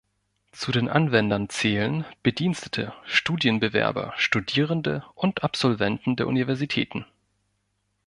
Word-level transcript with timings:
Zu 0.51 0.71
den 0.71 0.89
Anwendern 0.89 1.47
zählen 1.49 2.05
Bedienstete, 2.23 2.91
Studienbewerber, 3.05 4.15
Studierende 4.17 5.05
und 5.13 5.43
Absolventen 5.43 6.15
der 6.15 6.25
Universitäten. 6.27 7.05